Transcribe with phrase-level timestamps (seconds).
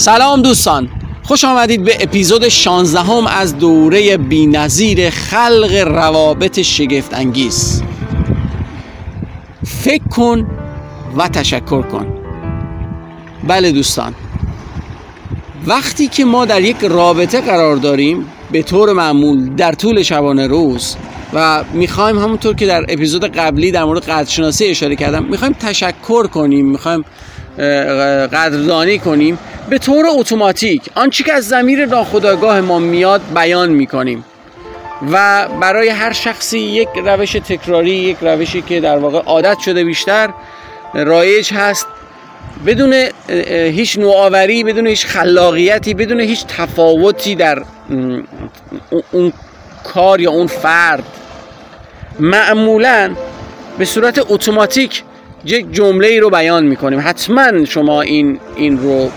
[0.00, 0.88] سلام دوستان.
[1.22, 7.82] خوش آمدید به اپیزود 16 هم از دوره بینظیر خلق روابط شگفت انگیز
[9.64, 10.46] فکر کن
[11.16, 12.06] و تشکر کن.
[13.48, 14.14] بله دوستان.
[15.66, 20.96] وقتی که ما در یک رابطه قرار داریم به طور معمول در طول شبانه روز
[21.32, 26.66] و می‌خوایم همونطور که در اپیزود قبلی در مورد قدرشناسی اشاره کردم می‌خوایم تشکر کنیم
[26.70, 27.04] می‌خوایم
[28.32, 29.38] قدردانی کنیم
[29.70, 34.24] به طور اتوماتیک آنچه که از زمیر ناخودآگاه ما میاد بیان می‌کنیم
[35.12, 40.30] و برای هر شخصی یک روش تکراری یک روشی که در واقع عادت شده بیشتر
[40.94, 41.86] رایج هست
[42.66, 43.08] بدون
[43.48, 47.62] هیچ نوآوری بدون هیچ خلاقیتی بدون هیچ تفاوتی در
[49.10, 49.32] اون
[49.84, 51.04] کار یا اون فرد.
[52.20, 53.10] معمولا
[53.78, 55.02] به صورت اتوماتیک
[55.44, 57.00] یک جمله ای رو بیان می‌کنیم.
[57.04, 59.10] حتما شما این این رو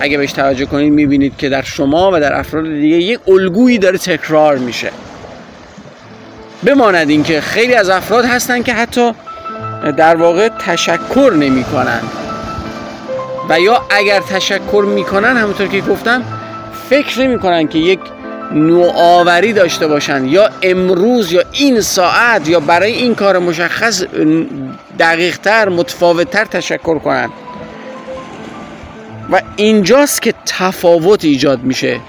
[0.00, 3.98] اگه بهش توجه کنید می‌بینید که در شما و در افراد دیگه یک الگویی داره
[3.98, 4.90] تکرار میشه.
[6.64, 9.12] بماند اینکه خیلی از افراد هستن که حتی
[9.96, 12.00] در واقع تشکر نمی‌کنن.
[13.48, 16.22] و یا اگر تشکر می‌کنن همونطور که گفتم
[16.88, 18.00] فکر نمی‌کنن که یک
[18.52, 24.02] نوآوری داشته باشن یا امروز یا این ساعت یا برای این کار مشخص
[24.98, 27.30] دقیقتر متفاوتتر تشکر کنن.
[29.32, 32.00] و اینجاست که تفاوت ایجاد میشه.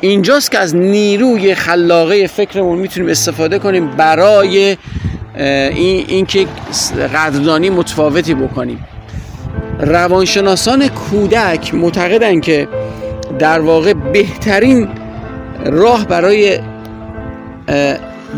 [0.00, 4.76] اینجاست که از نیروی خلاقه فکرمون می‌تونیم استفاده کنیم برای
[5.36, 6.48] اینکه این
[7.14, 8.84] قدردانی متفاوتی بکنیم.
[9.80, 12.68] روانشناسان کودک معتقدن که
[13.38, 14.88] در واقع بهترین
[15.64, 16.58] راه برای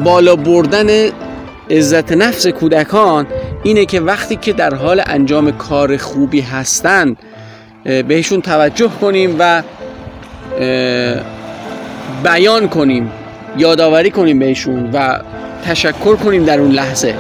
[0.05, 0.87] بالا بردن
[1.71, 3.27] عزت نفس کودکان
[3.63, 7.17] اینه که وقتی که در حال انجام کار خوبی هستند
[7.85, 9.63] بهشون توجه کنیم و
[12.25, 13.13] بیان کنیم
[13.57, 15.19] یادآوری کنیم بهشون و
[15.65, 17.15] تشکر کنیم در اون لحظه.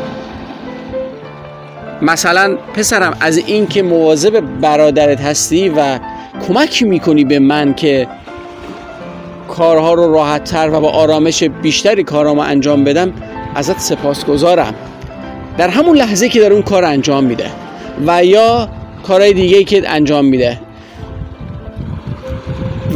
[2.02, 5.98] مثلا پسرم از این که مواظب برادرت هستی و
[6.48, 8.08] کمک می‌کنی به من که
[9.48, 13.12] کارها رو راحتتر و با آرامش بیشتری کارامو انجام بدم
[13.54, 14.74] ازت سپاسگزارم.
[15.58, 17.50] در همون لحظه که در اون کار انجام میده.
[18.06, 18.68] و یا
[19.02, 20.60] کارهای دیگه که انجام میده.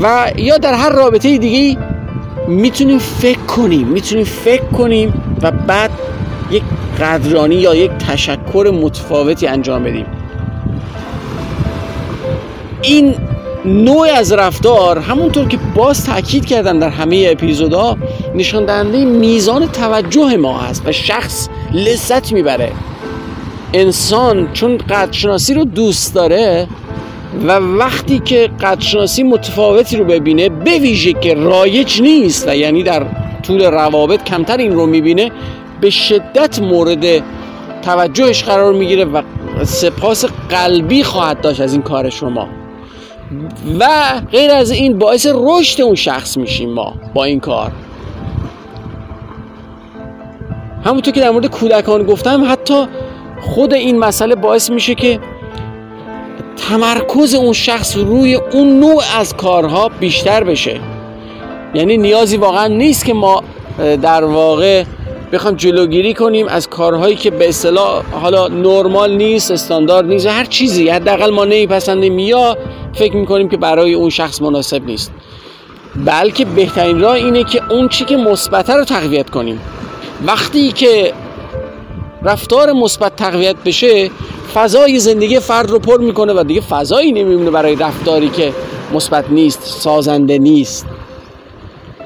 [0.03, 1.79] و یا در هر رابطه دیگه
[2.49, 5.91] می‌تونیم فکر کنیم می‌تونیم فکر کنیم و بعد
[6.51, 6.63] یک
[7.01, 10.07] قدرانی یا یک تشکر متفاوتی انجام بدیم.
[12.83, 13.15] این
[13.65, 17.99] نوع از رفتار همونطور که باز تاکید کردم در همه اپیزودها
[18.35, 22.73] نشان دهنده میزان توجه ما هست و شخص لذت می‌بره.
[23.73, 26.69] انسان چون قدرشناسی رو دوست داره
[27.47, 33.07] و وقتی که قدرشناسی متفاوتی رو ببینه به ویژه که رایج نیست و یعنی در
[33.43, 35.31] طول روابط کمتر این رو می‌بینه
[35.81, 37.23] به شدت مورد
[37.83, 39.23] توجهش قرار می‌گیره و
[39.65, 42.49] سپاس قلبی خواهد داشت از این کار شما.
[43.81, 43.89] و
[44.33, 47.73] غیر از این باعث رشد اون شخص میشیم ما با این کار.
[50.85, 52.87] همونطور که در مورد کودکان گفتم حتی
[53.43, 55.21] خود این مسئله باعث میشه که
[56.69, 60.81] تمرکز اون شخص روی اون نوع از کارها بیشتر بشه.
[61.75, 63.43] یعنی نیازی واقعا نیست که ما
[64.03, 64.85] در واقع
[65.33, 70.89] بخوام جلوگیری کنیم از کارهایی که به اصطلاح حالا نرمال نیست استاندارد نیست هر چیزی
[70.89, 72.57] حداقل ما نمیپسندیم یا
[72.95, 75.13] فکر می‌کنیم که برای اون شخص مناسب نیست.
[75.97, 79.61] بلکه بهترین راه اینه که اون چی که مثبت رو تقویت کنیم.
[80.27, 81.13] وقتی که
[82.25, 84.11] رفتار مثبت تقویت بشه
[84.55, 88.53] فضای زندگی فرد رو پر می‌کنه و دیگه فضایی نمیمونه برای رفتاری که
[88.95, 90.87] مثبت نیست سازنده نیست.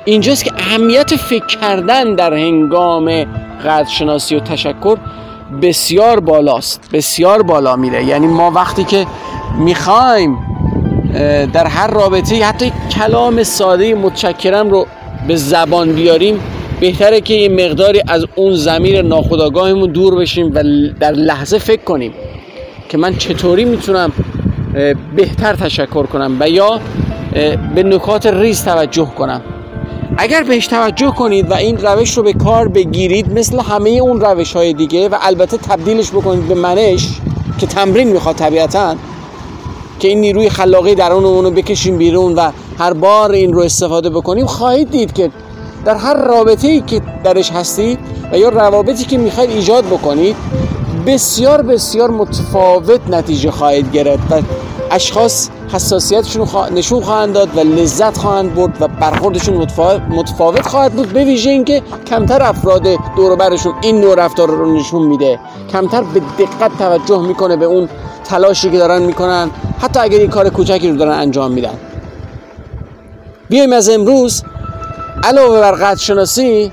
[0.05, 3.25] اینجاست که اهمیت فکر کردن در هنگام
[3.65, 4.99] قدرشناسی و تشکر
[5.63, 8.05] بسیار بالاست بسیار بالا میره.
[8.05, 9.07] یعنی ما وقتی که
[9.59, 10.39] می‌خوایم
[11.53, 14.87] در هر رابطه حتی کلام ساده متشکرم رو
[15.29, 16.41] به زبان بیاریم
[16.81, 20.63] بهتره که یه مقداری از اون زمیر ناخودآگاهمون دور بشیم و
[21.01, 22.13] در لحظه فکر کنیم
[22.89, 24.13] که من چطوری می‌تونم
[25.17, 26.81] بهتر تشکر کنم و یا
[27.75, 29.41] به نکات ریز توجه کنم.
[30.19, 34.53] اگر بهش توجه کنید و این روش رو به کار بگیرید مثل همه اون روش
[34.53, 37.09] های دیگه و البته تبدیلش بکنید به منش
[37.59, 38.97] که تمرین می‌خواد طبیعتا
[40.01, 44.47] که این نیروی خلاقی درون اونو بکشیم بیرون و هر بار این رو استفاده بکنیم
[44.47, 45.31] خواهید دید که
[45.87, 47.99] در هر رابطه ای که درش هستید
[48.33, 50.37] و یا روابطی که می‌خواید ایجاد بکنید
[51.07, 54.41] بسیار بسیار متفاوت نتیجه خواهید گرفت و
[54.91, 59.67] اشخاص حساسیتشون نشون خواهند داد و لذت خواهند برد و برخوردشون
[60.09, 62.87] متفاوت خواهد بود به ویژه اینکه کمتر افراد
[63.17, 65.39] دور برشون این نوع رفتار رو نشون میده.
[65.73, 67.89] کمتر به دقت توجه می‌کنه به اون
[68.25, 71.75] تلاشی که دارن می‌کنن حتی اگر این کار کوچکی رو دارن انجام میدن.
[73.49, 74.43] بیایم از امروز
[75.27, 76.73] علاوه بر قدر شناسی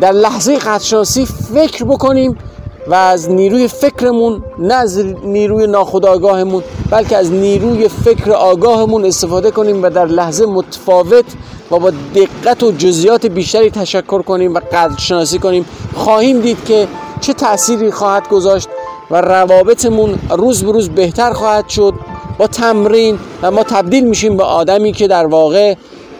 [0.00, 2.38] در لحظه قدر شناسی فکر بکنیم
[2.86, 9.82] و از نیروی فکرمون نه از نیروی ناخودآگاهمون بلکه از نیروی فکر آگاهمون استفاده کنیم
[9.82, 11.24] و در لحظه متفاوت
[11.70, 15.64] و با دقت و جزئیات بیشتری تشکر کنیم و قدر شناسی کنیم.
[15.94, 16.88] خواهیم دید که
[17.20, 18.68] چه تأثیری خواهد گذاشت
[19.10, 21.94] و روابطمون روز به روز بهتر خواهد شد.
[22.38, 25.74] با تمرین و ما تبدیل میشیم به آدمی که در واقع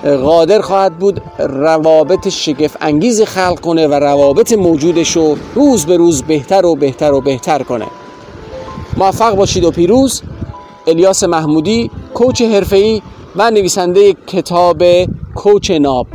[0.04, 6.22] قادر خواهد بود روابط شگف انگیز خلق کنه و روابط موجودش رو روز به روز
[6.22, 7.86] بهتر و بهتر و بهتر کنه.
[8.96, 10.22] موفق باشید و پیروز.
[10.86, 13.02] الیاس محمودی کوچ حرفه‌ای
[13.36, 14.82] و نویسنده کتاب
[15.34, 16.06] کوچ ناب.